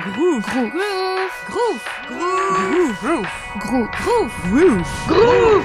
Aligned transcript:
GROOF. 0.00 0.44
GROOF. 0.44 1.32
GROOF. 1.46 1.84
GROOF. 2.06 3.00
GROOF. 3.00 3.26
GROOF. 3.58 4.30
GROOF. 4.46 4.86
GROOF. 5.08 5.64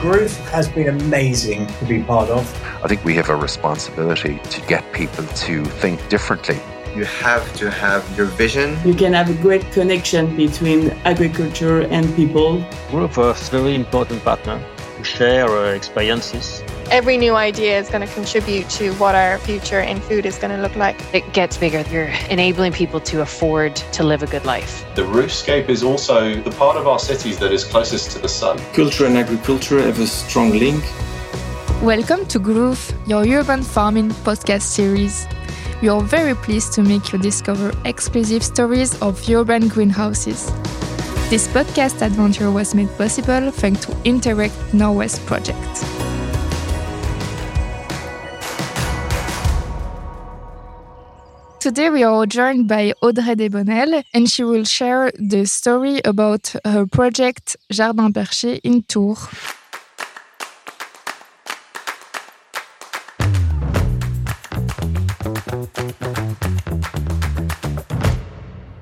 GROOF 0.00 0.38
has 0.50 0.68
been 0.68 0.88
amazing 0.88 1.66
to 1.66 1.84
be 1.86 2.04
part 2.04 2.30
of. 2.30 2.44
I 2.84 2.86
think 2.86 3.04
we 3.04 3.16
have 3.16 3.30
a 3.30 3.34
responsibility 3.34 4.38
to 4.38 4.60
get 4.68 4.84
people 4.92 5.24
to 5.24 5.64
think 5.64 6.08
differently. 6.08 6.60
You 6.94 7.04
have 7.04 7.52
to 7.56 7.68
have 7.68 8.08
your 8.16 8.26
vision. 8.26 8.78
You 8.84 8.94
can 8.94 9.12
have 9.12 9.28
a 9.28 9.42
great 9.42 9.68
connection 9.72 10.36
between 10.36 10.90
agriculture 11.04 11.82
and 11.82 12.14
people. 12.14 12.64
GROOF 12.90 13.18
is 13.18 13.48
a 13.48 13.50
very 13.50 13.74
important 13.74 14.22
partner 14.22 14.64
to 14.98 15.02
share 15.02 15.48
uh, 15.48 15.72
experiences 15.72 16.62
Every 16.90 17.16
new 17.16 17.34
idea 17.34 17.78
is 17.78 17.88
going 17.88 18.06
to 18.06 18.14
contribute 18.14 18.68
to 18.70 18.92
what 18.94 19.14
our 19.14 19.38
future 19.38 19.80
in 19.80 20.00
food 20.02 20.26
is 20.26 20.36
going 20.38 20.54
to 20.54 20.60
look 20.60 20.76
like. 20.76 20.96
It 21.14 21.32
gets 21.32 21.56
bigger. 21.56 21.80
You're 21.90 22.12
enabling 22.28 22.72
people 22.72 23.00
to 23.00 23.22
afford 23.22 23.74
to 23.74 24.04
live 24.04 24.22
a 24.22 24.26
good 24.26 24.44
life. 24.44 24.84
The 24.94 25.02
roofscape 25.02 25.70
is 25.70 25.82
also 25.82 26.34
the 26.42 26.50
part 26.52 26.76
of 26.76 26.86
our 26.86 26.98
cities 26.98 27.38
that 27.38 27.52
is 27.52 27.64
closest 27.64 28.10
to 28.12 28.18
the 28.18 28.28
sun. 28.28 28.58
Culture 28.74 29.06
and 29.06 29.16
agriculture 29.16 29.80
have 29.80 29.98
a 29.98 30.06
strong 30.06 30.50
link. 30.50 30.84
Welcome 31.82 32.26
to 32.26 32.38
GROOF, 32.38 32.92
your 33.06 33.26
urban 33.26 33.62
farming 33.62 34.10
podcast 34.22 34.62
series. 34.62 35.26
We 35.80 35.88
are 35.88 36.02
very 36.02 36.34
pleased 36.34 36.74
to 36.74 36.82
make 36.82 37.12
you 37.12 37.18
discover 37.18 37.72
exclusive 37.86 38.44
stories 38.44 39.00
of 39.00 39.28
urban 39.28 39.68
greenhouses. 39.68 40.52
This 41.30 41.48
podcast 41.48 42.02
adventure 42.02 42.50
was 42.50 42.74
made 42.74 42.94
possible 42.98 43.50
thanks 43.50 43.86
to 43.86 43.92
Interreg 44.04 44.52
North-West 44.74 45.24
project. 45.26 46.13
Today 51.64 51.88
we 51.88 52.02
are 52.02 52.26
joined 52.26 52.68
by 52.68 52.92
Audrey 53.00 53.36
Debonnel 53.36 54.04
and 54.12 54.28
she 54.28 54.44
will 54.44 54.64
share 54.64 55.10
the 55.18 55.46
story 55.46 55.98
about 56.04 56.54
her 56.62 56.84
project 56.84 57.56
Jardin 57.72 58.12
Perché 58.12 58.60
in 58.62 58.82
Tours. 58.82 59.26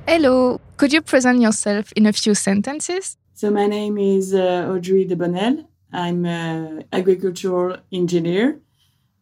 Hello, 0.09 0.61
could 0.77 0.93
you 0.93 1.03
present 1.03 1.41
yourself 1.41 1.93
in 1.93 2.07
a 2.07 2.13
few 2.13 2.35
sentences? 2.35 3.17
So 3.35 3.53
my 3.53 3.69
name 3.69 3.97
is 3.97 4.35
uh, 4.35 4.67
Audrey 4.69 5.07
Debonnel. 5.07 5.65
I'm 5.93 6.27
an 6.27 6.83
agricultural 6.93 7.77
engineer 7.93 8.59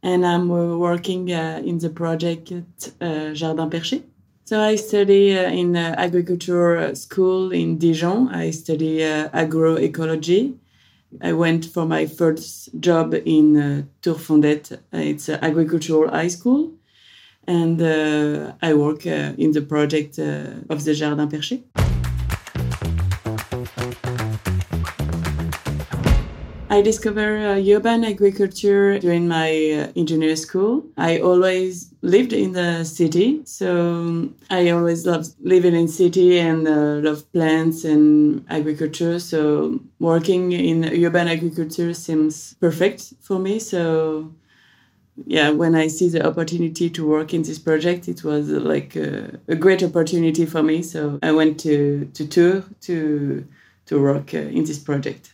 and 0.02 0.24
I'm 0.26 0.50
uh, 0.50 0.76
working 0.76 1.32
uh, 1.32 1.60
in 1.64 1.78
the 1.78 1.90
project 1.90 2.52
uh, 3.00 3.32
Jardin 3.32 3.70
Perché. 3.70 4.02
So 4.44 4.60
I 4.60 4.74
study 4.76 5.38
uh, 5.38 5.48
in 5.50 5.76
uh, 5.76 5.94
agriculture 5.96 6.94
school 6.96 7.52
in 7.52 7.78
Dijon. 7.78 8.34
I 8.34 8.50
study 8.50 9.04
uh, 9.04 9.28
agroecology. 9.28 10.56
I 11.22 11.32
went 11.32 11.66
for 11.66 11.86
my 11.86 12.06
first 12.06 12.70
job 12.80 13.14
in 13.14 13.56
uh, 13.56 13.82
Tours 14.02 14.18
Fondettes. 14.26 14.76
It's 14.92 15.28
an 15.28 15.38
agricultural 15.42 16.10
high 16.10 16.28
school. 16.28 16.72
And 17.46 17.80
I 18.62 18.74
work 18.74 19.06
in 19.06 19.52
the 19.52 19.62
project 19.62 20.18
of 20.18 20.84
the 20.84 20.94
Jardin 20.94 21.28
Perché. 21.28 21.89
I 26.70 26.82
discovered 26.82 27.44
uh, 27.44 27.76
urban 27.76 28.04
agriculture 28.04 28.96
during 29.00 29.26
my 29.26 29.50
uh, 29.50 29.92
engineer 29.96 30.36
school. 30.36 30.86
I 30.96 31.18
always 31.18 31.92
lived 32.00 32.32
in 32.32 32.52
the 32.52 32.84
city, 32.84 33.40
so 33.44 34.30
I 34.50 34.70
always 34.70 35.04
loved 35.04 35.34
living 35.40 35.74
in 35.74 35.88
city 35.88 36.38
and 36.38 36.68
uh, 36.68 37.00
love 37.02 37.30
plants 37.32 37.84
and 37.84 38.46
agriculture. 38.48 39.18
So 39.18 39.80
working 39.98 40.52
in 40.52 40.84
urban 41.04 41.26
agriculture 41.26 41.92
seems 41.92 42.54
perfect 42.60 43.14
for 43.20 43.40
me. 43.40 43.58
So 43.58 44.32
yeah, 45.26 45.50
when 45.50 45.74
I 45.74 45.88
see 45.88 46.08
the 46.08 46.24
opportunity 46.24 46.88
to 46.88 47.04
work 47.04 47.34
in 47.34 47.42
this 47.42 47.58
project, 47.58 48.06
it 48.06 48.22
was 48.22 48.48
uh, 48.48 48.60
like 48.60 48.94
a, 48.94 49.40
a 49.48 49.56
great 49.56 49.82
opportunity 49.82 50.46
for 50.46 50.62
me. 50.62 50.82
So 50.82 51.18
I 51.20 51.32
went 51.32 51.58
to 51.60 52.08
to 52.14 52.28
Tours 52.28 52.62
to 52.82 53.44
to 53.86 54.00
work 54.00 54.34
uh, 54.34 54.38
in 54.38 54.62
this 54.62 54.78
project. 54.78 55.32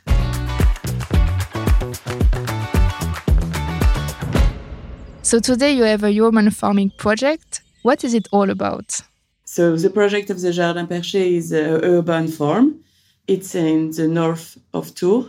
So 5.26 5.40
today 5.40 5.72
you 5.72 5.82
have 5.82 6.04
a 6.04 6.20
urban 6.20 6.52
farming 6.52 6.92
project. 6.98 7.60
What 7.82 8.04
is 8.04 8.14
it 8.14 8.28
all 8.30 8.48
about? 8.48 9.00
So 9.44 9.74
the 9.74 9.90
project 9.90 10.30
of 10.30 10.40
the 10.40 10.52
Jardin 10.52 10.86
Perché 10.86 11.22
is 11.38 11.50
an 11.50 11.80
urban 11.82 12.28
farm. 12.28 12.76
It's 13.26 13.56
in 13.56 13.90
the 13.90 14.06
north 14.06 14.56
of 14.72 14.94
Tours. 14.94 15.26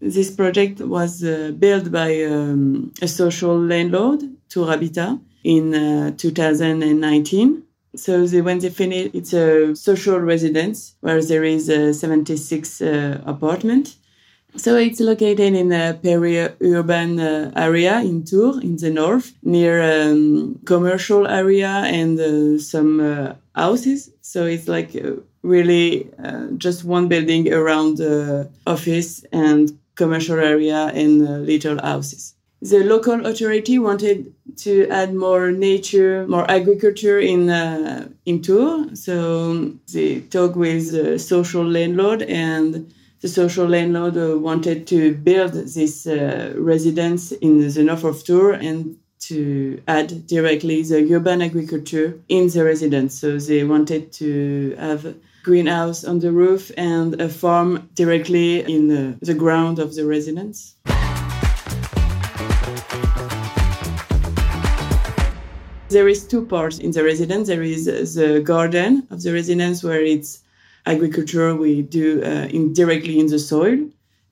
This 0.00 0.30
project 0.30 0.78
was 0.80 1.24
uh, 1.24 1.50
built 1.58 1.90
by 1.90 2.22
um, 2.22 2.92
a 3.02 3.08
social 3.08 3.58
landlord, 3.58 4.20
Tours 4.48 4.68
Habitat, 4.68 5.18
in 5.42 5.74
uh, 5.74 6.12
2019. 6.16 7.64
So 7.96 8.24
they, 8.24 8.42
when 8.42 8.60
they 8.60 8.70
finish, 8.70 9.10
it's 9.12 9.32
a 9.32 9.74
social 9.74 10.20
residence 10.20 10.94
where 11.00 11.20
there 11.20 11.42
is 11.42 11.68
a 11.68 11.92
76 11.92 12.80
uh, 12.80 13.20
apartment 13.26 13.96
so 14.56 14.76
it's 14.76 15.00
located 15.00 15.54
in 15.54 15.72
a 15.72 15.98
peri-urban 16.02 17.18
uh, 17.18 17.52
area 17.56 18.00
in 18.00 18.24
Tours, 18.24 18.58
in 18.58 18.76
the 18.76 18.90
north, 18.90 19.32
near 19.42 19.80
um, 19.82 20.60
commercial 20.64 21.26
area 21.26 21.68
and 21.68 22.20
uh, 22.20 22.58
some 22.58 23.00
uh, 23.00 23.34
houses. 23.54 24.10
So 24.20 24.44
it's 24.44 24.68
like 24.68 24.94
uh, 24.94 25.12
really 25.42 26.10
uh, 26.22 26.48
just 26.58 26.84
one 26.84 27.08
building 27.08 27.52
around 27.52 27.96
the 27.96 28.50
office 28.66 29.24
and 29.32 29.78
commercial 29.94 30.38
area 30.38 30.90
and 30.94 31.26
uh, 31.26 31.32
little 31.38 31.80
houses. 31.80 32.34
The 32.60 32.84
local 32.84 33.26
authority 33.26 33.78
wanted 33.78 34.32
to 34.58 34.86
add 34.88 35.14
more 35.14 35.50
nature, 35.50 36.26
more 36.28 36.48
agriculture 36.48 37.18
in 37.18 37.50
in 38.24 38.40
Tours. 38.40 39.04
So 39.04 39.72
they 39.92 40.20
talked 40.20 40.56
with 40.56 40.92
the 40.92 41.18
social 41.18 41.64
landlord 41.64 42.22
and 42.22 42.92
the 43.22 43.28
social 43.28 43.68
landlord 43.68 44.16
uh, 44.16 44.36
wanted 44.36 44.84
to 44.88 45.14
build 45.14 45.52
this 45.52 46.08
uh, 46.08 46.52
residence 46.56 47.30
in 47.30 47.68
the 47.68 47.84
north 47.84 48.02
of 48.02 48.24
Tours 48.24 48.58
and 48.60 48.96
to 49.20 49.80
add 49.86 50.26
directly 50.26 50.82
the 50.82 51.14
urban 51.14 51.40
agriculture 51.40 52.18
in 52.28 52.48
the 52.48 52.64
residence. 52.64 53.14
So 53.14 53.38
they 53.38 53.62
wanted 53.62 54.12
to 54.14 54.74
have 54.76 55.14
greenhouse 55.44 56.04
on 56.04 56.18
the 56.18 56.32
roof 56.32 56.72
and 56.76 57.20
a 57.20 57.28
farm 57.28 57.88
directly 57.94 58.60
in 58.60 58.88
the, 58.88 59.16
the 59.24 59.34
ground 59.34 59.78
of 59.78 59.94
the 59.94 60.04
residence. 60.04 60.74
There 65.90 66.08
is 66.08 66.26
two 66.26 66.44
parts 66.44 66.78
in 66.78 66.90
the 66.90 67.04
residence. 67.04 67.46
There 67.46 67.62
is 67.62 67.84
the 67.84 68.40
garden 68.40 69.06
of 69.10 69.22
the 69.22 69.32
residence 69.32 69.84
where 69.84 70.02
it's 70.02 70.41
agriculture 70.86 71.54
we 71.54 71.82
do 71.82 72.22
uh, 72.24 72.46
in, 72.50 72.72
directly 72.72 73.18
in 73.18 73.26
the 73.26 73.38
soil. 73.38 73.78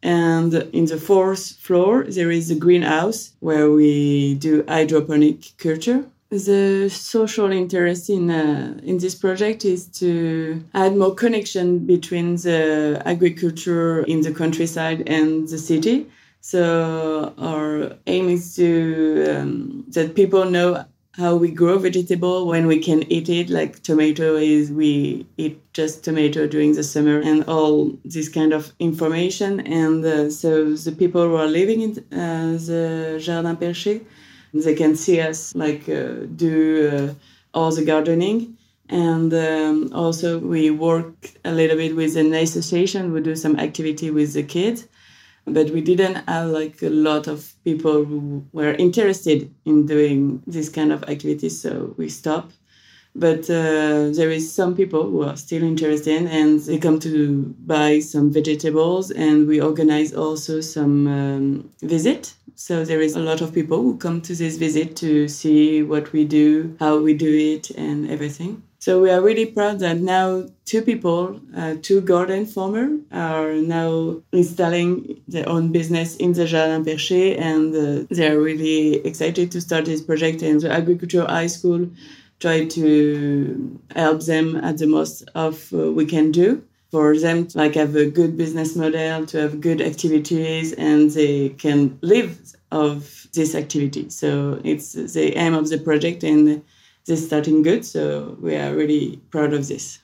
And 0.03 0.55
in 0.73 0.87
the 0.87 0.97
fourth 0.97 1.57
floor, 1.57 2.05
there 2.05 2.31
is 2.31 2.51
a 2.51 2.55
greenhouse 2.55 3.33
where 3.41 3.71
we 3.71 4.35
do 4.35 4.65
hydroponic 4.67 5.53
culture. 5.59 6.05
The 6.31 6.89
social 6.89 7.51
interest 7.51 8.09
in 8.09 8.31
uh, 8.31 8.79
in 8.85 8.99
this 8.99 9.17
project 9.17 9.65
is 9.65 9.87
to 9.99 10.63
add 10.75 10.97
more 10.97 11.13
connection 11.15 11.81
between 11.81 12.37
the 12.37 13.03
agriculture 13.05 14.05
in 14.05 14.21
the 14.23 14.33
countryside 14.33 15.09
and 15.09 15.49
the 15.49 15.59
city. 15.59 16.07
So 16.41 17.35
our 17.37 17.97
aim 18.07 18.29
is 18.29 18.55
to 18.57 19.27
um, 19.29 19.85
that 19.89 20.15
people 20.15 20.45
know 20.49 20.85
how 21.13 21.35
we 21.35 21.51
grow 21.51 21.79
vegetable 21.79 22.47
when 22.47 22.67
we 22.67 22.79
can 22.79 23.03
eat 23.13 23.29
it 23.29 23.51
like 23.51 23.83
tomato 23.83 24.37
is 24.37 24.71
we 24.71 25.27
eat 25.37 25.61
just 25.73 26.05
tomato 26.05 26.47
during 26.47 26.75
the 26.75 26.85
summer 26.85 27.19
and 27.21 27.45
all 27.45 27.99
this 28.05 28.29
kind 28.29 28.53
of 28.53 28.73
information. 28.79 29.61
And 29.61 30.05
uh, 30.05 30.31
so 30.31 30.73
the 30.73 30.93
people 30.93 31.23
who 31.23 31.35
are 31.37 31.49
living 31.49 31.81
in 31.83 31.91
uh, 32.13 32.53
the 32.59 33.19
jardin 33.21 33.57
perché 33.57 34.05
they 34.55 34.75
can 34.75 34.97
see 34.97 35.21
us 35.21 35.55
like 35.55 35.89
uh, 35.89 36.27
do 36.37 36.91
uh, 36.93 37.15
all 37.55 37.73
the 37.73 37.85
gardening. 37.85 38.57
And 38.89 39.33
um, 39.35 39.93
also 39.93 40.39
we 40.39 40.71
work 40.71 41.15
a 41.45 41.53
little 41.53 41.77
bit 41.77 41.95
with 41.95 42.17
an 42.17 42.35
association. 42.35 43.13
We 43.13 43.21
do 43.21 43.37
some 43.37 43.59
activity 43.59 44.11
with 44.11 44.35
the 44.35 44.43
kids 44.43 44.87
but 45.47 45.71
we 45.71 45.81
didn't 45.81 46.17
have 46.29 46.49
like 46.49 46.83
a 46.83 46.91
lot 46.91 47.27
of 47.27 47.55
people 47.65 48.05
who 48.05 48.45
were 48.53 48.73
interested 48.75 49.53
in 49.65 49.87
doing 49.87 50.43
this 50.47 50.69
kind 50.69 50.93
of 50.93 51.03
activities 51.05 51.61
so 51.61 51.95
we 51.97 52.09
stopped 52.09 52.55
but 53.15 53.51
uh, 53.51 54.11
there 54.11 54.31
is 54.31 54.53
some 54.53 54.77
people 54.77 55.03
who 55.03 55.23
are 55.23 55.37
still 55.37 55.65
interested 55.65 56.27
and 56.27 56.61
they 56.61 56.79
come 56.79 57.01
to 57.01 57.55
buy 57.67 57.99
some 57.99 58.33
vegetables 58.33 59.11
and 59.11 59.49
we 59.49 59.61
organize 59.61 60.15
also 60.15 60.61
some 60.61 61.07
um, 61.09 61.71
visit 61.83 62.35
So 62.61 62.85
there 62.85 63.01
is 63.01 63.17
a 63.17 63.21
lot 63.21 63.41
of 63.41 63.55
people 63.55 63.81
who 63.81 63.97
come 63.97 64.21
to 64.21 64.35
this 64.35 64.59
visit 64.59 64.95
to 64.97 65.29
see 65.29 65.83
what 65.83 66.13
we 66.13 66.27
do, 66.27 66.77
how 66.79 66.99
we 66.99 67.15
do 67.15 67.55
it, 67.55 67.71
and 67.71 68.11
everything. 68.11 68.63
So 68.81 69.03
we 69.03 69.11
are 69.11 69.21
really 69.21 69.45
proud 69.45 69.81
that 69.81 69.99
now 69.99 70.47
two 70.65 70.81
people, 70.81 71.39
uh, 71.55 71.75
two 71.83 72.01
garden 72.01 72.47
farmers, 72.47 72.99
are 73.13 73.53
now 73.53 74.23
installing 74.33 75.21
their 75.29 75.47
own 75.47 75.71
business 75.71 76.17
in 76.17 76.33
the 76.33 76.47
Jardin 76.47 76.83
Perché, 76.87 77.39
and 77.39 77.77
uh, 77.77 78.07
they 78.09 78.27
are 78.27 78.41
really 78.41 78.95
excited 79.07 79.53
to 79.53 79.61
start 79.61 79.85
this 79.85 80.01
project. 80.01 80.41
And 80.41 80.63
the 80.63 80.73
agriculture 80.73 81.27
high 81.27 81.49
school 81.49 81.91
try 82.39 82.65
to 82.65 83.79
help 83.95 84.25
them 84.25 84.57
at 84.57 84.79
the 84.79 84.87
most 84.87 85.29
of 85.35 85.71
uh, 85.75 85.93
we 85.93 86.07
can 86.07 86.33
do 86.33 86.63
for 86.91 87.19
them 87.19 87.49
to 87.49 87.59
like 87.59 87.75
have 87.75 87.95
a 87.97 88.07
good 88.07 88.39
business 88.39 88.77
model, 88.77 89.27
to 89.27 89.39
have 89.43 89.61
good 89.61 89.83
activities, 89.83 90.73
and 90.73 91.11
they 91.11 91.51
can 91.51 91.99
live 92.01 92.39
of 92.73 93.29
this 93.35 93.55
activity. 93.55 94.09
So 94.09 94.59
it's 94.65 94.95
the 94.95 95.37
aim 95.37 95.53
of 95.53 95.69
the 95.69 95.77
project, 95.77 96.25
and 96.25 96.63
this 97.07 97.21
is 97.21 97.27
starting 97.27 97.63
good. 97.63 97.85
So 97.85 98.37
we 98.41 98.57
are 98.57 98.75
really 98.75 99.21
proud 99.31 99.53
of 99.53 99.69
this. 99.69 100.01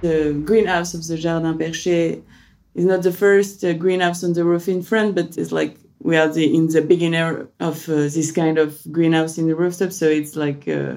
The 0.00 0.38
greenhouse 0.44 0.92
of 0.92 1.06
the 1.06 1.16
Jardin 1.16 1.56
Perché 1.58 2.22
is 2.74 2.84
not 2.84 3.02
the 3.02 3.12
first 3.12 3.64
uh, 3.64 3.72
greenhouse 3.72 4.22
on 4.22 4.34
the 4.34 4.44
roof 4.44 4.68
in 4.68 4.82
France, 4.82 5.14
but 5.14 5.38
it's 5.38 5.52
like 5.52 5.78
we 6.00 6.16
are 6.16 6.28
the, 6.28 6.54
in 6.54 6.68
the 6.68 6.82
beginner 6.82 7.48
of 7.60 7.88
uh, 7.88 7.94
this 7.94 8.30
kind 8.30 8.58
of 8.58 8.78
greenhouse 8.92 9.38
in 9.38 9.46
the 9.48 9.56
rooftop. 9.56 9.92
So 9.92 10.06
it's 10.06 10.36
like 10.36 10.68
uh, 10.68 10.96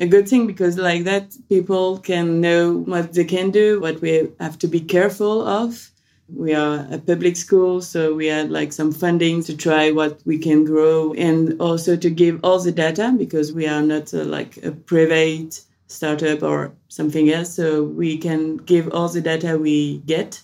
a 0.00 0.06
good 0.06 0.28
thing 0.28 0.46
because 0.46 0.76
like 0.76 1.04
that 1.04 1.36
people 1.48 1.98
can 1.98 2.40
know 2.40 2.78
what 2.78 3.12
they 3.12 3.24
can 3.24 3.52
do, 3.52 3.80
what 3.80 4.00
we 4.00 4.28
have 4.40 4.58
to 4.58 4.66
be 4.66 4.80
careful 4.80 5.46
of 5.46 5.90
we 6.28 6.54
are 6.54 6.86
a 6.90 6.98
public 6.98 7.36
school, 7.36 7.82
so 7.82 8.14
we 8.14 8.26
had 8.26 8.50
like 8.50 8.72
some 8.72 8.92
funding 8.92 9.42
to 9.44 9.56
try 9.56 9.90
what 9.90 10.20
we 10.24 10.38
can 10.38 10.64
grow 10.64 11.12
and 11.14 11.60
also 11.60 11.96
to 11.96 12.10
give 12.10 12.40
all 12.42 12.58
the 12.58 12.72
data 12.72 13.14
because 13.16 13.52
we 13.52 13.66
are 13.66 13.82
not 13.82 14.12
uh, 14.14 14.24
like 14.24 14.56
a 14.64 14.72
private 14.72 15.60
startup 15.86 16.42
or 16.42 16.72
something 16.88 17.30
else. 17.30 17.54
So 17.54 17.84
we 17.84 18.16
can 18.16 18.56
give 18.56 18.92
all 18.92 19.08
the 19.08 19.20
data 19.20 19.58
we 19.58 19.98
get. 20.06 20.40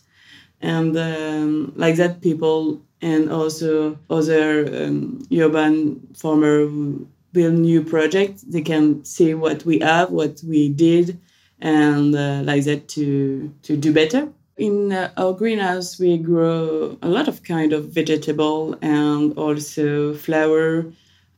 And 0.61 0.97
um, 0.97 1.73
like 1.77 1.97
that, 1.97 2.21
people 2.21 2.83
and 3.01 3.31
also 3.31 3.99
other 4.11 4.85
um, 4.85 5.27
urban 5.33 6.07
farmer 6.15 6.67
who 6.67 7.09
build 7.33 7.55
new 7.55 7.83
projects, 7.83 8.43
they 8.43 8.61
can 8.61 9.03
see 9.05 9.33
what 9.33 9.65
we 9.65 9.79
have, 9.79 10.11
what 10.11 10.43
we 10.47 10.69
did, 10.69 11.19
and 11.61 12.15
uh, 12.15 12.43
like 12.45 12.65
that 12.65 12.89
to 12.89 13.55
to 13.63 13.77
do 13.77 13.93
better 13.93 14.31
in 14.61 14.93
uh, 14.93 15.11
our 15.17 15.33
greenhouse 15.33 15.99
we 15.99 16.19
grow 16.19 16.99
a 17.01 17.09
lot 17.09 17.29
of 17.29 17.43
kind 17.43 17.73
of 17.73 17.87
vegetable 17.87 18.77
and 18.83 19.33
also 19.39 20.13
flower 20.15 20.85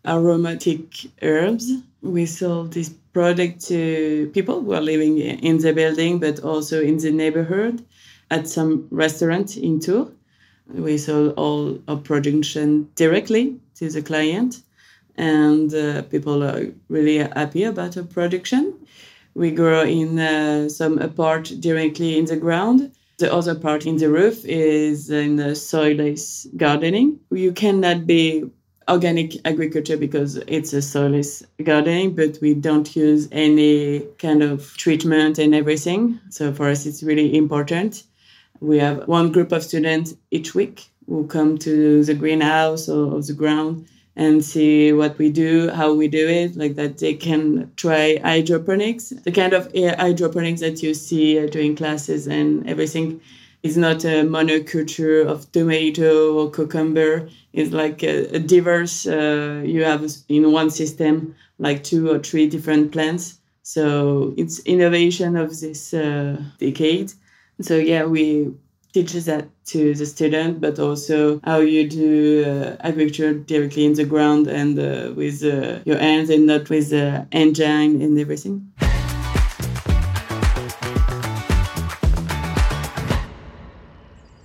aromatic 0.05 0.83
herbs. 1.23 1.71
We 2.03 2.27
sell 2.27 2.65
this 2.65 2.89
product 3.13 3.65
to 3.69 4.29
people 4.35 4.61
who 4.63 4.73
are 4.73 4.81
living 4.81 5.19
in 5.19 5.59
the 5.59 5.73
building 5.73 6.19
but 6.19 6.41
also 6.41 6.83
in 6.83 6.99
the 6.99 7.13
neighborhood 7.13 7.85
at 8.33 8.49
some 8.49 8.89
restaurant 8.91 9.57
in 9.57 9.79
tours. 9.79 10.09
We 10.67 10.99
sell 10.99 11.31
all 11.31 11.79
our 11.87 11.99
production 11.99 12.91
directly 12.97 13.61
to 13.77 13.89
the 13.89 14.03
client 14.03 14.63
and 15.17 15.73
uh, 15.73 16.03
people 16.03 16.43
are 16.43 16.67
really 16.89 17.19
happy 17.19 17.63
about 17.63 17.97
our 17.97 18.03
production. 18.03 18.75
We 19.35 19.53
grow 19.53 19.83
in 19.83 20.19
uh, 20.19 20.69
some 20.69 20.99
part 21.15 21.53
directly 21.61 22.19
in 22.19 22.25
the 22.25 22.37
ground 22.37 22.91
the 23.23 23.33
other 23.33 23.55
part 23.55 23.87
in 23.87 23.97
the 23.99 24.11
roof 24.11 24.45
is 24.45 25.09
in 25.09 25.37
the 25.37 25.55
soilless 25.55 26.45
gardening. 26.57 27.21
You 27.31 27.53
cannot 27.53 28.05
be 28.05 28.51
organic 28.89 29.37
agriculture 29.47 29.97
because 29.97 30.39
it's 30.49 30.73
a 30.73 30.79
soilless 30.79 31.45
gardening, 31.63 32.17
but 32.17 32.39
we 32.43 32.53
don't 32.53 32.97
use 32.97 33.29
any 33.31 34.01
kind 34.19 34.43
of 34.43 34.77
treatment 34.77 35.39
and 35.39 35.55
everything. 35.55 36.19
So 36.31 36.53
for 36.53 36.69
us, 36.69 36.85
it's 36.85 37.05
really 37.05 37.37
important. 37.37 38.03
We 38.59 38.79
have 38.81 39.07
one 39.07 39.31
group 39.31 39.53
of 39.53 39.63
students 39.63 40.15
each 40.33 40.53
week 40.57 40.89
who 41.07 41.29
come 41.29 41.59
to 41.59 42.03
the 42.03 42.15
greenhouse 42.15 42.89
or 42.89 43.23
the 43.23 43.35
ground 43.35 43.87
and 44.17 44.45
see 44.45 44.93
what 44.93 45.17
we 45.19 45.31
do, 45.31 45.71
how 45.71 45.93
we 45.95 46.07
do 46.07 46.29
it, 46.29 46.57
like 46.57 46.75
that 46.75 46.99
they 46.99 47.15
can 47.15 47.73
try 47.77 48.19
hydroponics. 48.23 49.11
The 49.11 49.33
kind 49.33 49.53
of 49.53 49.73
hydroponics 49.75 50.61
that 50.61 50.83
you 50.83 50.95
see 50.95 51.47
during 51.47 51.77
classes 51.77 52.27
and 52.27 52.69
everything 52.69 53.21
is 53.63 53.77
not 53.77 54.05
a 54.05 54.25
monoculture 54.25 55.25
of 55.25 55.51
tomato 55.53 56.35
or 56.35 56.51
cucumber. 56.51 57.29
It's 57.53 57.73
like 57.73 58.03
a, 58.03 58.27
a 58.35 58.39
diverse, 58.39 59.07
uh, 59.07 59.63
you 59.65 59.85
have 59.85 60.05
in 60.29 60.53
one 60.53 60.71
system 60.71 61.35
like 61.59 61.85
two 61.85 62.11
or 62.11 62.19
three 62.19 62.49
different 62.49 62.93
plants. 62.93 63.39
So 63.63 64.35
it's 64.37 64.59
innovation 64.61 65.37
of 65.37 65.59
this 65.61 65.95
uh, 65.95 66.43
decade. 66.59 67.13
So 67.61 67.77
yeah, 67.77 68.05
we 68.05 68.53
teaches 68.93 69.25
that 69.25 69.49
to 69.65 69.95
the 69.95 70.07
student, 70.07 70.61
but 70.61 70.79
also 70.79 71.41
how 71.45 71.59
you 71.59 71.89
do 71.89 72.45
uh, 72.45 72.77
agriculture 72.81 73.33
directly 73.35 73.85
in 73.85 73.95
the 73.95 74.05
ground 74.05 74.47
and 74.47 74.79
uh, 74.79 75.13
with 75.15 75.43
uh, 75.43 75.79
your 75.85 75.99
hands 75.99 76.31
and 76.31 76.47
not 76.47 76.69
with 76.69 76.91
the 76.91 77.27
engine 77.33 78.03
and 78.03 78.19
everything. 78.19 78.73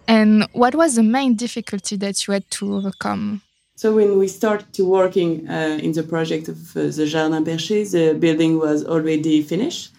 And 0.07 0.47
what 0.53 0.73
was 0.73 0.95
the 0.95 1.03
main 1.03 1.35
difficulty 1.35 1.97
that 1.97 2.25
you 2.25 2.33
had 2.33 2.49
to 2.51 2.75
overcome? 2.75 3.41
So 3.75 3.93
when 3.93 4.17
we 4.17 4.27
started 4.27 4.73
to 4.73 4.85
working 4.85 5.47
uh, 5.47 5.77
in 5.83 5.91
the 5.91 6.01
project 6.01 6.47
of 6.47 6.75
uh, 6.75 6.83
the 6.83 7.05
Jardin 7.05 7.43
Perché, 7.43 7.91
the 7.91 8.17
building 8.17 8.57
was 8.57 8.83
already 8.85 9.43
finished 9.43 9.91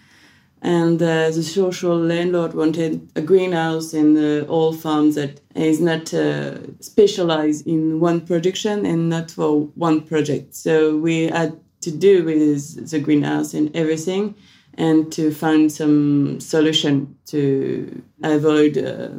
and 0.61 1.01
uh, 1.01 1.29
the 1.31 1.43
social 1.43 1.97
landlord 1.97 2.53
wanted 2.53 3.09
a 3.15 3.21
greenhouse 3.21 3.93
in 3.93 4.13
the 4.13 4.45
old 4.47 4.79
farm 4.79 5.11
that 5.13 5.39
is 5.55 5.79
not 5.79 6.13
uh, 6.13 6.57
specialized 6.81 7.65
in 7.65 7.99
one 7.99 8.21
production 8.21 8.85
and 8.85 9.09
not 9.09 9.31
for 9.31 9.61
one 9.75 10.01
project. 10.01 10.53
So 10.53 10.97
we 10.97 11.27
had 11.27 11.57
to 11.81 11.91
do 11.91 12.25
with 12.25 12.89
the 12.89 12.99
greenhouse 12.99 13.53
and 13.53 13.73
everything 13.75 14.35
and 14.73 15.11
to 15.13 15.31
find 15.31 15.71
some 15.71 16.39
solution 16.39 17.15
to 17.25 18.03
avoid 18.23 18.77
uh, 18.77 19.09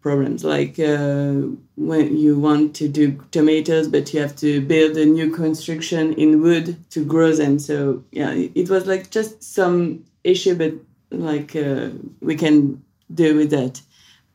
problems 0.00 0.42
like 0.42 0.80
uh, 0.80 1.32
when 1.76 2.16
you 2.16 2.36
want 2.38 2.74
to 2.74 2.88
do 2.88 3.12
tomatoes 3.30 3.86
but 3.86 4.12
you 4.12 4.20
have 4.20 4.34
to 4.34 4.60
build 4.60 4.96
a 4.96 5.06
new 5.06 5.30
construction 5.30 6.12
in 6.14 6.42
wood 6.42 6.76
to 6.90 7.04
grow 7.04 7.32
them 7.32 7.58
so 7.58 8.02
yeah 8.10 8.32
it 8.32 8.68
was 8.68 8.86
like 8.86 9.10
just 9.10 9.42
some 9.42 10.04
issue, 10.24 10.54
but 10.54 10.72
like 11.10 11.54
uh, 11.56 11.90
we 12.20 12.36
can 12.36 12.82
do 13.12 13.36
with 13.36 13.50
that. 13.50 13.80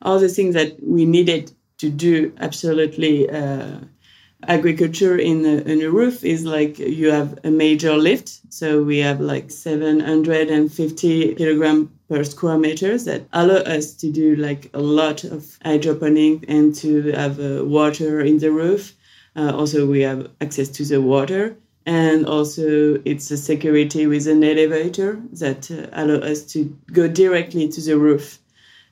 All 0.02 0.20
the 0.20 0.30
things 0.30 0.54
that 0.54 0.78
we 0.84 1.06
needed 1.06 1.52
to 1.80 1.90
do 1.90 2.34
absolutely 2.40 3.30
uh, 3.30 3.80
agriculture 4.48 5.18
in 5.18 5.46
a, 5.46 5.58
in 5.72 5.82
a 5.82 5.90
roof 5.90 6.24
is 6.24 6.46
like 6.46 6.78
you 6.80 7.12
have 7.12 7.40
a 7.44 7.50
major 7.50 7.96
lift. 7.96 8.40
So 8.50 8.84
we 8.84 9.00
have 9.00 9.20
like 9.20 9.50
750 9.52 11.36
kilogram 11.36 11.92
per 12.10 12.24
square 12.24 12.58
meters 12.58 13.06
that 13.06 13.24
allow 13.34 13.58
us 13.58 13.94
to 13.96 14.12
do 14.12 14.36
like 14.36 14.70
a 14.74 14.80
lot 14.80 15.24
of 15.24 15.58
hydroponic 15.64 16.46
and 16.48 16.74
to 16.76 17.12
have 17.12 17.40
uh, 17.40 17.66
water 17.66 18.22
in 18.22 18.38
the 18.38 18.52
roof. 18.52 18.94
Uh, 19.36 19.56
also, 19.56 19.86
we 19.86 20.02
have 20.02 20.30
access 20.42 20.70
to 20.70 20.84
the 20.84 21.02
water 21.02 21.56
and 21.88 22.26
also 22.26 23.02
it's 23.06 23.32
a 23.32 23.38
security 23.38 24.08
with 24.08 24.28
an 24.28 24.44
elevator 24.44 25.22
that 25.32 25.72
uh, 25.72 25.88
allow 25.94 26.16
us 26.16 26.44
to 26.44 26.66
go 26.92 27.08
directly 27.08 27.70
to 27.70 27.82
the 27.82 27.98
roof. 27.98 28.40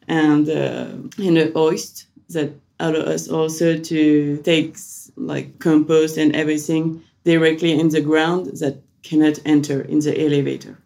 And 0.08 0.50
uh, 0.50 0.88
in 1.18 1.36
a 1.36 1.52
hoist 1.52 2.08
that 2.30 2.54
allow 2.80 3.02
us 3.02 3.28
also 3.28 3.78
to 3.78 4.38
take 4.44 4.78
like 5.18 5.60
compost 5.60 6.18
and 6.18 6.34
everything 6.36 7.04
directly 7.26 7.78
in 7.78 7.90
the 7.90 8.02
ground 8.02 8.46
that 8.60 8.82
cannot 9.04 9.40
enter 9.46 9.82
in 9.82 10.00
the 10.00 10.18
elevator 10.26 10.78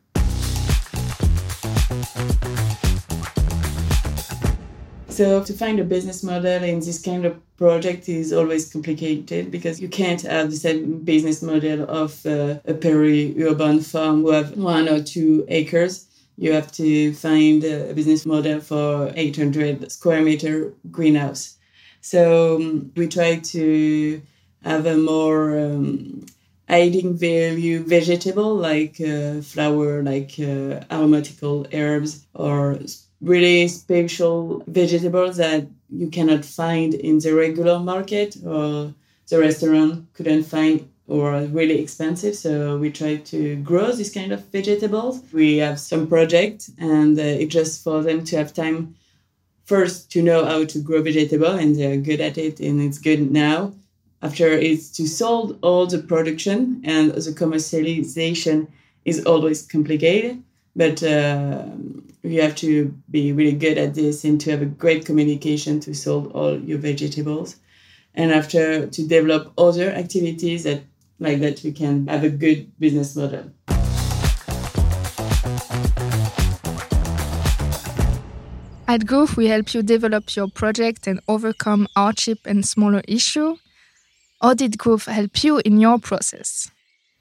So 5.19 5.43
to 5.43 5.51
find 5.51 5.81
a 5.81 5.83
business 5.83 6.23
model 6.23 6.63
in 6.63 6.79
this 6.79 7.01
kind 7.01 7.25
of 7.25 7.35
project 7.57 8.07
is 8.07 8.31
always 8.31 8.71
complicated 8.71 9.51
because 9.51 9.81
you 9.81 9.89
can't 9.89 10.21
have 10.21 10.49
the 10.49 10.55
same 10.55 10.99
business 10.99 11.41
model 11.41 11.83
of 11.89 12.25
uh, 12.25 12.59
a 12.63 12.73
peri-urban 12.73 13.81
farm 13.81 14.21
who 14.21 14.31
have 14.31 14.57
one 14.57 14.87
or 14.87 15.03
two 15.03 15.43
acres. 15.49 16.05
You 16.37 16.53
have 16.53 16.71
to 16.71 17.13
find 17.15 17.65
a 17.65 17.93
business 17.93 18.25
model 18.25 18.61
for 18.61 19.11
800 19.13 19.91
square 19.91 20.21
meter 20.21 20.73
greenhouse. 20.89 21.57
So 21.99 22.55
um, 22.55 22.93
we 22.95 23.09
try 23.09 23.39
to 23.39 24.21
have 24.63 24.85
a 24.85 24.95
more 24.95 25.59
um, 25.59 26.25
adding 26.69 27.17
value 27.17 27.83
vegetable 27.83 28.55
like 28.55 29.01
uh, 29.01 29.41
flower, 29.41 30.01
like 30.01 30.35
uh, 30.39 30.79
aromatical 30.89 31.67
herbs 31.73 32.25
or 32.33 32.79
really 33.21 33.67
special 33.67 34.63
vegetables 34.67 35.37
that 35.37 35.67
you 35.89 36.09
cannot 36.09 36.45
find 36.45 36.93
in 36.93 37.19
the 37.19 37.33
regular 37.33 37.79
market 37.79 38.37
or 38.45 38.93
the 39.29 39.39
restaurant 39.39 40.05
couldn't 40.13 40.43
find 40.43 40.89
or 41.07 41.41
really 41.45 41.79
expensive. 41.79 42.35
So 42.35 42.77
we 42.77 42.91
try 42.91 43.17
to 43.17 43.55
grow 43.57 43.91
this 43.91 44.13
kind 44.13 44.31
of 44.31 44.45
vegetables. 44.45 45.21
We 45.33 45.57
have 45.57 45.79
some 45.79 46.07
project 46.07 46.69
and 46.77 47.17
uh, 47.17 47.23
it's 47.23 47.53
just 47.53 47.83
for 47.83 48.03
them 48.03 48.23
to 48.25 48.37
have 48.37 48.53
time 48.53 48.95
first 49.65 50.11
to 50.11 50.21
know 50.21 50.45
how 50.45 50.65
to 50.65 50.79
grow 50.79 51.01
vegetable 51.01 51.51
and 51.51 51.75
they're 51.75 51.97
good 51.97 52.21
at 52.21 52.37
it 52.37 52.59
and 52.59 52.81
it's 52.81 52.99
good 52.99 53.31
now. 53.31 53.73
After 54.21 54.47
it's 54.47 54.89
to 54.97 55.07
solve 55.07 55.57
all 55.61 55.85
the 55.87 55.99
production 55.99 56.81
and 56.83 57.11
the 57.11 57.31
commercialization 57.31 58.67
is 59.05 59.25
always 59.25 59.65
complicated, 59.65 60.43
but 60.75 61.01
uh, 61.03 61.65
you 62.23 62.41
have 62.41 62.55
to 62.55 62.93
be 63.09 63.31
really 63.31 63.53
good 63.53 63.77
at 63.77 63.93
this 63.93 64.23
and 64.23 64.39
to 64.41 64.51
have 64.51 64.61
a 64.61 64.65
great 64.65 65.05
communication 65.05 65.79
to 65.81 65.93
sell 65.93 66.27
all 66.27 66.59
your 66.59 66.77
vegetables. 66.77 67.57
And 68.13 68.31
after 68.31 68.87
to 68.87 69.07
develop 69.07 69.53
other 69.57 69.91
activities 69.91 70.63
that 70.63 70.83
like 71.19 71.39
that 71.41 71.61
we 71.63 71.71
can 71.71 72.07
have 72.07 72.23
a 72.23 72.29
good 72.29 72.71
business 72.79 73.15
model. 73.15 73.51
At 78.87 79.05
GROOF, 79.05 79.37
we 79.37 79.45
help 79.45 79.75
you 79.75 79.83
develop 79.83 80.35
your 80.35 80.47
project 80.47 81.05
and 81.05 81.19
overcome 81.27 81.87
hardship 81.95 82.39
and 82.45 82.65
smaller 82.65 83.03
issue. 83.07 83.57
How 84.41 84.55
did 84.55 84.79
GROOF 84.79 85.05
help 85.05 85.43
you 85.43 85.61
in 85.63 85.79
your 85.79 85.99
process? 85.99 86.71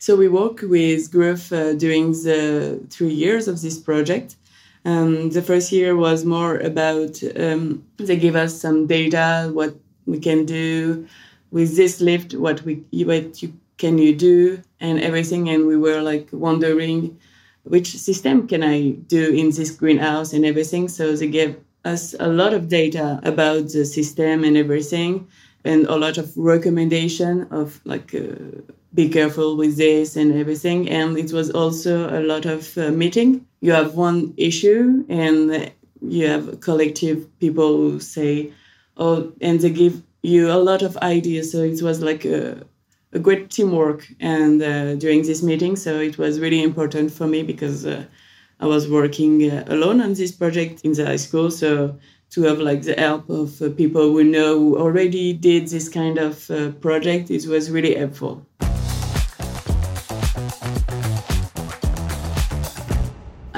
So 0.00 0.14
we 0.14 0.28
work 0.28 0.62
with 0.62 1.10
GROOF 1.10 1.52
uh, 1.52 1.72
during 1.74 2.12
the 2.12 2.80
three 2.88 3.12
years 3.12 3.48
of 3.48 3.60
this 3.60 3.78
project. 3.78 4.36
Um, 4.84 5.30
the 5.30 5.42
first 5.42 5.72
year 5.72 5.96
was 5.96 6.24
more 6.24 6.56
about 6.58 7.20
um, 7.36 7.84
they 7.96 8.16
give 8.16 8.36
us 8.36 8.60
some 8.60 8.86
data, 8.86 9.50
what 9.52 9.74
we 10.06 10.20
can 10.20 10.46
do. 10.46 11.06
With 11.50 11.76
this 11.76 12.00
lift, 12.00 12.34
what 12.34 12.62
we 12.62 12.84
what 12.92 13.42
you 13.42 13.52
can 13.78 13.98
you 13.98 14.14
do 14.14 14.62
and 14.80 15.00
everything. 15.00 15.48
And 15.48 15.66
we 15.66 15.76
were 15.76 16.00
like 16.00 16.28
wondering 16.30 17.18
which 17.64 17.96
system 17.96 18.46
can 18.46 18.62
i 18.62 18.90
do 18.90 19.32
in 19.32 19.50
this 19.50 19.70
greenhouse 19.70 20.32
and 20.32 20.44
everything. 20.44 20.88
So 20.88 21.16
they 21.16 21.28
gave 21.28 21.56
us 21.84 22.14
a 22.20 22.28
lot 22.28 22.52
of 22.54 22.68
data 22.68 23.20
about 23.24 23.70
the 23.72 23.84
system 23.84 24.44
and 24.44 24.56
everything 24.56 25.26
and 25.64 25.86
a 25.86 25.96
lot 25.96 26.18
of 26.18 26.36
recommendation 26.36 27.46
of 27.50 27.80
like 27.84 28.14
uh, 28.14 28.62
be 28.94 29.08
careful 29.08 29.56
with 29.56 29.76
this 29.76 30.16
and 30.16 30.32
everything 30.32 30.88
and 30.88 31.18
it 31.18 31.32
was 31.32 31.50
also 31.50 32.08
a 32.18 32.22
lot 32.22 32.46
of 32.46 32.76
uh, 32.78 32.90
meeting 32.90 33.46
you 33.60 33.72
have 33.72 33.94
one 33.94 34.32
issue 34.36 35.04
and 35.08 35.70
you 36.00 36.26
have 36.26 36.60
collective 36.60 37.26
people 37.38 37.76
who 37.76 38.00
say 38.00 38.50
oh 38.96 39.32
and 39.40 39.60
they 39.60 39.70
give 39.70 40.02
you 40.22 40.50
a 40.50 40.60
lot 40.70 40.82
of 40.82 40.96
ideas 40.98 41.52
so 41.52 41.58
it 41.62 41.82
was 41.82 42.00
like 42.00 42.24
a 42.24 42.62
a 43.12 43.18
great 43.18 43.50
teamwork 43.50 44.06
and 44.20 44.62
uh, 44.62 44.94
during 44.96 45.22
this 45.22 45.42
meeting. 45.42 45.76
So 45.76 46.00
it 46.00 46.18
was 46.18 46.40
really 46.40 46.62
important 46.62 47.12
for 47.12 47.26
me 47.26 47.42
because 47.42 47.86
uh, 47.86 48.04
I 48.60 48.66
was 48.66 48.88
working 48.90 49.50
uh, 49.50 49.64
alone 49.68 50.00
on 50.00 50.14
this 50.14 50.32
project 50.32 50.82
in 50.84 50.92
the 50.92 51.06
high 51.06 51.16
school. 51.16 51.50
So 51.50 51.98
to 52.30 52.42
have 52.42 52.58
like 52.58 52.82
the 52.82 52.94
help 52.94 53.28
of 53.30 53.60
uh, 53.62 53.70
people 53.70 54.02
who 54.12 54.24
know 54.24 54.58
who 54.58 54.78
already 54.78 55.32
did 55.32 55.68
this 55.68 55.88
kind 55.88 56.18
of 56.18 56.50
uh, 56.50 56.70
project, 56.72 57.30
it 57.30 57.46
was 57.46 57.70
really 57.70 57.94
helpful. 57.94 58.47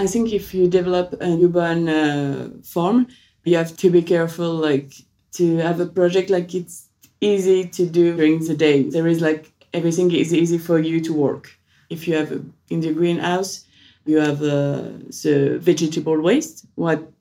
I 0.01 0.07
think 0.07 0.33
if 0.33 0.55
you 0.55 0.67
develop 0.67 1.21
a 1.21 1.29
newborn 1.29 1.87
uh, 1.87 2.49
farm, 2.65 3.07
you 3.45 3.57
have 3.59 3.77
to 3.77 3.91
be 3.91 4.01
careful, 4.01 4.51
like 4.55 4.95
to 5.33 5.59
have 5.59 5.79
a 5.79 5.85
project 5.85 6.31
like 6.31 6.55
it's 6.55 6.89
easy 7.21 7.69
to 7.77 7.85
do 7.85 8.17
during 8.17 8.39
the 8.43 8.57
day. 8.57 8.85
There 8.85 9.07
is 9.07 9.21
like 9.21 9.53
everything 9.75 10.11
is 10.11 10.33
easy 10.33 10.57
for 10.57 10.79
you 10.79 11.03
to 11.03 11.13
work. 11.13 11.51
If 11.91 12.09
you 12.09 12.15
have 12.15 12.33
a, 12.33 12.41
in 12.71 12.81
the 12.81 12.95
greenhouse, 12.95 13.67
you 14.07 14.17
have 14.21 14.41
uh, 14.43 14.89
the 15.23 15.59
vegetable 15.61 16.19
waste. 16.23 16.65
What 16.77 17.13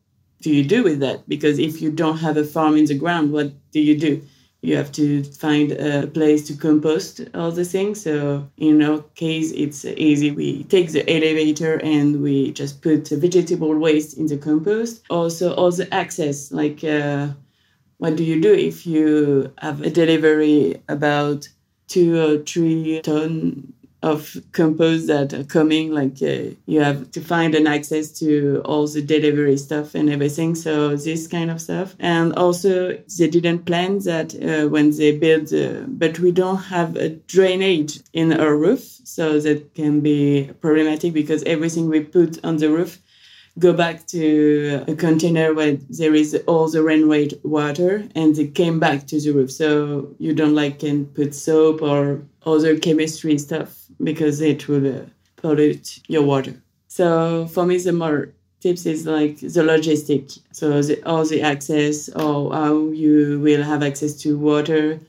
do 0.41 0.50
you 0.50 0.63
do 0.63 0.81
with 0.81 1.01
that? 1.01 1.27
Because 1.27 1.59
if 1.59 1.81
you 1.81 1.91
don't 1.91 2.19
have 2.19 2.38
a 2.38 2.45
farm 2.45 2.77
in 2.77 2.86
the 2.86 2.98
ground, 2.98 3.33
what 3.33 3.51
do 3.74 3.81
you 3.81 4.00
do? 4.00 4.21
You 4.61 4.75
have 4.75 4.91
to 4.93 5.23
find 5.23 5.71
a 5.71 6.07
place 6.07 6.45
to 6.47 6.53
compost 6.53 7.21
all 7.33 7.51
the 7.51 7.63
things. 7.63 8.03
So 8.03 8.49
in 8.57 8.81
our 8.83 9.01
case, 9.15 9.51
it's 9.53 9.85
easy. 9.85 10.31
We 10.31 10.63
take 10.65 10.91
the 10.91 11.09
elevator 11.09 11.79
and 11.81 12.21
we 12.21 12.51
just 12.51 12.81
put 12.81 13.07
vegetable 13.07 13.73
waste 13.77 14.17
in 14.17 14.27
the 14.27 14.37
compost. 14.37 15.03
Also, 15.09 15.53
all 15.53 15.71
the 15.71 15.91
access, 15.93 16.51
like 16.51 16.83
uh, 16.83 17.29
what 17.99 18.17
do 18.17 18.23
you 18.23 18.41
do 18.41 18.53
if 18.53 18.85
you 18.85 19.53
have 19.59 19.81
a 19.81 19.89
delivery 19.89 20.81
about 20.89 21.47
two 21.87 22.19
or 22.19 22.37
three 22.43 23.01
ton 23.01 23.73
of 24.01 24.37
compost 24.53 25.07
that 25.07 25.33
are 25.33 25.43
coming 25.43 25.91
like 25.91 26.21
uh, 26.21 26.55
you 26.65 26.79
have 26.81 27.11
to 27.11 27.21
find 27.21 27.53
an 27.53 27.67
access 27.67 28.11
to 28.19 28.61
all 28.65 28.87
the 28.87 29.01
delivery 29.01 29.57
stuff 29.57 29.95
and 29.95 30.09
everything. 30.09 30.55
So 30.55 30.95
this 30.95 31.27
kind 31.27 31.51
of 31.51 31.61
stuff. 31.61 31.95
And 31.99 32.33
also 32.33 32.97
they 33.17 33.27
didn't 33.27 33.65
plan 33.65 33.99
that 33.99 34.33
uh, 34.35 34.69
when 34.69 34.91
they 34.91 35.17
build 35.17 35.53
uh, 35.53 35.85
but 35.87 36.19
we 36.19 36.31
don't 36.31 36.57
have 36.57 36.95
a 36.95 37.09
drainage 37.09 37.99
in 38.13 38.39
our 38.39 38.55
roof 38.55 38.81
so 39.03 39.39
that 39.39 39.73
can 39.75 39.99
be 39.99 40.49
problematic 40.61 41.13
because 41.13 41.43
everything 41.43 41.89
we 41.89 42.01
put 42.01 42.43
on 42.43 42.57
the 42.57 42.69
roof 42.69 42.99
go 43.59 43.73
back 43.73 44.07
to 44.07 44.83
a 44.87 44.95
container 44.95 45.53
where 45.53 45.75
there 45.89 46.15
is 46.15 46.35
all 46.47 46.69
the 46.69 46.81
rainwater 46.81 47.35
water 47.43 48.07
and 48.15 48.35
they 48.35 48.47
came 48.47 48.79
back 48.79 49.05
to 49.07 49.19
the 49.19 49.31
roof. 49.31 49.51
So 49.51 50.15
you 50.17 50.33
don't 50.33 50.55
like 50.55 50.79
can 50.79 51.05
put 51.05 51.35
soap 51.35 51.81
or 51.81 52.21
other 52.45 52.79
chemistry 52.79 53.37
stuff 53.37 53.85
because 54.01 54.41
it 54.41 54.67
will 54.67 55.01
uh, 55.01 55.05
pollute 55.35 55.99
your 56.07 56.23
water. 56.23 56.53
So 56.87 57.47
for 57.47 57.65
me, 57.65 57.77
the 57.77 57.93
more 57.93 58.29
tips 58.61 58.85
is 58.85 59.05
like 59.05 59.39
the 59.39 59.61
logistic. 59.61 60.39
So 60.51 60.81
the, 60.81 61.01
all 61.03 61.25
the 61.25 61.41
access 61.41 62.09
or 62.09 62.53
how 62.53 62.89
you 62.89 63.39
will 63.39 63.63
have 63.63 63.83
access 63.83 64.13
to 64.21 64.37
water, 64.37 64.99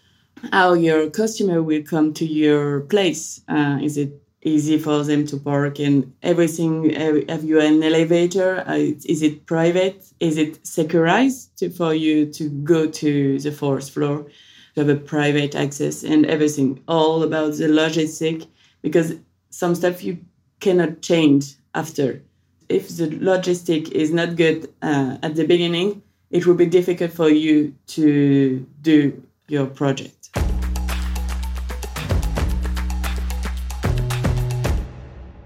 how 0.52 0.74
your 0.74 1.10
customer 1.10 1.62
will 1.62 1.82
come 1.82 2.12
to 2.14 2.26
your 2.26 2.80
place. 2.80 3.42
Uh, 3.48 3.78
is 3.82 3.96
it 3.96 4.20
easy 4.42 4.78
for 4.78 5.04
them 5.04 5.26
to 5.26 5.36
park 5.36 5.78
and 5.78 6.12
everything 6.22 6.90
have 7.28 7.44
you 7.44 7.60
an 7.60 7.82
elevator? 7.82 8.64
Uh, 8.66 8.94
is 9.04 9.22
it 9.22 9.46
private? 9.46 10.04
Is 10.20 10.36
it 10.38 10.62
securized 10.62 11.54
to, 11.56 11.70
for 11.70 11.94
you 11.94 12.26
to 12.32 12.48
go 12.48 12.86
to 12.86 13.38
the 13.38 13.52
fourth 13.52 13.90
floor? 13.90 14.26
To 14.74 14.80
have 14.80 14.88
a 14.88 14.96
private 14.96 15.54
access 15.54 16.04
and 16.04 16.24
everything 16.26 16.82
all 16.86 17.22
about 17.22 17.54
the 17.54 17.64
logistic 17.64 18.46
because 18.82 19.14
some 19.50 19.74
stuff 19.74 20.04
you 20.04 20.18
cannot 20.60 21.02
change 21.02 21.56
after. 21.74 22.22
If 22.68 22.88
the 22.96 23.08
logistic 23.08 23.90
is 23.90 24.12
not 24.12 24.36
good 24.36 24.72
uh, 24.80 25.18
at 25.22 25.34
the 25.34 25.46
beginning 25.46 26.02
it 26.30 26.46
will 26.46 26.54
be 26.54 26.66
difficult 26.66 27.12
for 27.12 27.28
you 27.28 27.74
to 27.88 28.64
do 28.80 29.22
your 29.48 29.66
project 29.66 30.19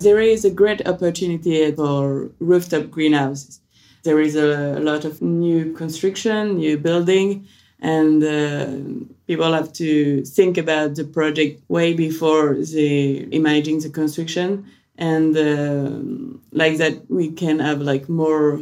There 0.05 0.21
is 0.21 0.45
a 0.45 0.51
great 0.51 0.87
opportunity 0.87 1.73
for 1.73 2.31
rooftop 2.39 2.91
greenhouses. 2.91 3.61
There 4.03 4.21
is 4.21 4.37
a, 4.37 4.77
a 4.79 4.83
lot 4.91 5.07
of 5.07 5.23
new 5.23 5.73
construction, 5.73 6.59
new 6.59 6.77
building, 6.77 7.49
and 7.81 8.23
uh, 8.23 8.67
people 9.27 9.51
have 9.55 9.73
to 9.75 10.23
think 10.25 10.59
about 10.59 10.97
the 10.97 11.05
project 11.05 11.63
way 11.69 11.95
before 11.95 12.55
they 12.55 13.27
imagine 13.33 13.79
the 13.79 13.89
construction. 13.89 14.67
And 14.99 15.35
uh, 15.39 15.91
like 16.53 16.77
that, 16.77 17.11
we 17.11 17.31
can 17.33 17.59
have 17.61 17.81
like 17.81 18.07
more 18.07 18.61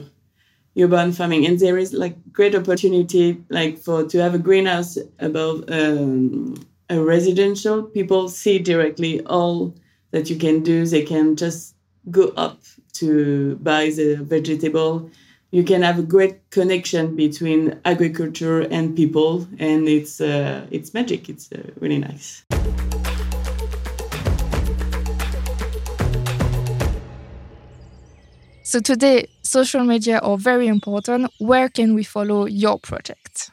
urban 0.78 1.10
farming 1.10 1.44
and 1.44 1.58
there 1.58 1.76
is 1.76 1.92
like 1.92 2.16
great 2.32 2.54
opportunity 2.54 3.36
like 3.50 3.76
for 3.76 4.04
to 4.04 4.16
have 4.18 4.34
a 4.34 4.38
greenhouse 4.38 4.96
above 5.18 5.62
um, 5.68 6.54
a 6.88 6.98
residential 6.98 7.82
people 7.82 8.26
see 8.26 8.58
directly 8.58 9.20
all 9.26 9.74
that 10.12 10.30
you 10.30 10.36
can 10.36 10.62
do. 10.62 10.86
They 10.86 11.02
can 11.02 11.36
just 11.36 11.74
go 12.10 12.28
up 12.36 12.60
to 12.94 13.56
buy 13.56 13.90
the 13.90 14.16
vegetable. 14.16 15.10
You 15.50 15.64
can 15.64 15.82
have 15.82 15.98
a 15.98 16.02
great 16.02 16.50
connection 16.50 17.14
between 17.16 17.78
agriculture 17.84 18.60
and 18.60 18.96
people, 18.96 19.46
and 19.58 19.88
it's 19.88 20.20
uh, 20.20 20.66
it's 20.70 20.94
magic. 20.94 21.28
It's 21.28 21.50
uh, 21.52 21.58
really 21.80 21.98
nice. 21.98 22.44
So 28.64 28.80
today, 28.80 29.28
social 29.42 29.84
media 29.84 30.18
are 30.20 30.38
very 30.38 30.66
important. 30.66 31.30
Where 31.38 31.68
can 31.68 31.94
we 31.94 32.04
follow 32.04 32.46
your 32.46 32.78
project? 32.78 33.50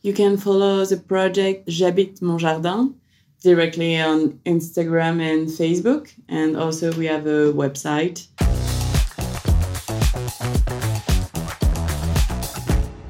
You 0.00 0.14
can 0.14 0.38
follow 0.38 0.84
the 0.86 0.96
project 0.96 1.68
J'habite 1.68 2.22
mon 2.22 2.38
jardin 2.38 2.94
directly 3.42 4.00
on 4.00 4.38
Instagram 4.46 5.20
and 5.20 5.48
Facebook. 5.48 6.12
And 6.28 6.56
also, 6.56 6.92
we 6.94 7.06
have 7.06 7.26
a 7.26 7.52
website. 7.52 8.28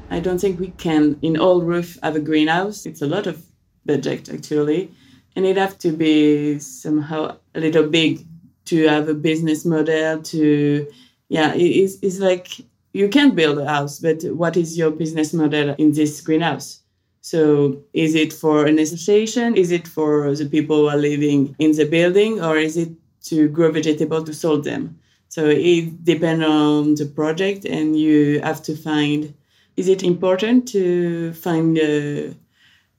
I 0.09 0.19
don't 0.19 0.39
think 0.39 0.59
we 0.59 0.69
can 0.77 1.17
in 1.21 1.37
all 1.37 1.61
roof 1.61 1.97
have 2.03 2.15
a 2.15 2.19
greenhouse. 2.19 2.85
It's 2.85 3.01
a 3.01 3.07
lot 3.07 3.25
of 3.25 3.43
budget 3.85 4.29
actually, 4.29 4.91
and 5.35 5.45
it 5.45 5.57
have 5.57 5.77
to 5.79 5.91
be 5.91 6.59
somehow 6.59 7.37
a 7.55 7.59
little 7.59 7.87
big 7.87 8.25
to 8.65 8.87
have 8.87 9.09
a 9.09 9.15
business 9.15 9.65
model. 9.65 10.21
To 10.21 10.87
yeah, 11.29 11.53
it's, 11.55 11.97
it's 12.03 12.19
like 12.19 12.61
you 12.93 13.09
can 13.09 13.33
build 13.33 13.57
a 13.57 13.67
house, 13.67 13.99
but 13.99 14.23
what 14.25 14.55
is 14.55 14.77
your 14.77 14.91
business 14.91 15.33
model 15.33 15.73
in 15.79 15.93
this 15.93 16.21
greenhouse? 16.21 16.82
So 17.23 17.81
is 17.93 18.15
it 18.15 18.33
for 18.33 18.65
an 18.65 18.77
association? 18.77 19.55
Is 19.55 19.71
it 19.71 19.87
for 19.87 20.35
the 20.35 20.45
people 20.45 20.77
who 20.81 20.89
are 20.89 20.97
living 20.97 21.55
in 21.57 21.71
the 21.71 21.85
building, 21.85 22.41
or 22.43 22.57
is 22.57 22.75
it 22.75 22.89
to 23.29 23.47
grow 23.47 23.71
vegetables 23.71 24.25
to 24.25 24.33
sell 24.33 24.61
them? 24.61 24.99
So 25.29 25.45
it 25.47 26.03
depends 26.03 26.45
on 26.45 26.95
the 26.95 27.05
project, 27.05 27.63
and 27.63 27.97
you 27.97 28.41
have 28.41 28.61
to 28.63 28.75
find. 28.75 29.33
Is 29.77 29.87
it 29.87 30.03
important 30.03 30.67
to 30.75 31.31
find 31.33 31.77
a 31.77 32.35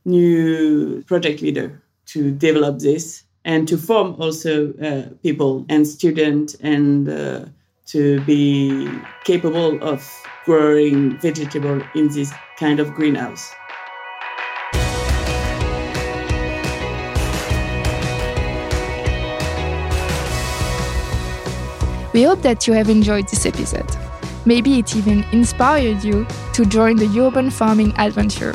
new 0.07 1.03
project 1.03 1.43
leader 1.43 1.83
to 2.07 2.31
develop 2.31 2.79
this 2.79 3.25
and 3.45 3.69
to 3.69 3.77
form 3.77 4.17
also 4.19 4.73
uh, 4.75 5.15
people 5.23 5.67
and 5.69 5.87
students 5.87 6.55
and 6.61 7.09
uh, 7.09 7.45
to 7.87 8.21
be 8.25 8.89
capable 9.25 9.83
of 9.85 10.01
growing 10.47 11.19
vegetable 11.19 11.83
in 11.95 12.09
this 12.09 12.33
kind 12.59 12.81
of 12.81 12.93
greenhouse. 12.95 13.53
We 22.15 22.23
hope 22.23 22.43
that 22.43 22.69
you 22.69 22.75
have 22.75 22.89
enjoyed 22.89 23.27
this 23.29 23.45
episode. 23.45 23.91
Maybe 24.47 24.79
it 24.79 24.95
even 24.95 25.25
inspired 25.33 26.05
you 26.05 26.25
to 26.53 26.65
join 26.65 26.95
the 26.95 27.11
urban 27.21 27.51
farming 27.51 27.93
adventure. 27.99 28.55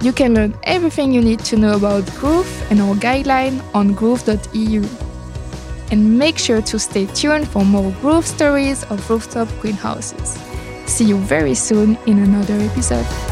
You 0.00 0.12
can 0.12 0.32
learn 0.32 0.56
everything 0.62 1.12
you 1.12 1.20
need 1.20 1.40
to 1.40 1.56
know 1.56 1.74
about 1.74 2.06
GROOF 2.20 2.70
and 2.70 2.80
our 2.80 2.94
guideline 2.94 3.62
on 3.74 3.96
groof.eu. 3.96 4.84
And 5.90 6.18
make 6.20 6.38
sure 6.38 6.62
to 6.62 6.78
stay 6.78 7.06
tuned 7.06 7.48
for 7.48 7.64
more 7.64 7.90
GROOF 8.00 8.24
stories 8.24 8.84
of 8.84 9.10
rooftop 9.10 9.48
greenhouses. 9.60 10.38
See 10.86 11.06
you 11.06 11.16
very 11.16 11.56
soon 11.56 11.98
in 12.06 12.20
another 12.20 12.54
episode. 12.60 13.29